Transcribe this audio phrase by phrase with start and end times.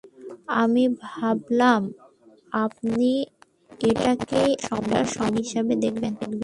[0.61, 1.81] আমি ভাবলাম
[2.57, 3.11] আপনি
[3.81, 4.67] এটাকে একটা
[4.67, 6.13] সম্ভাবনা হিসেবে দেখবেন।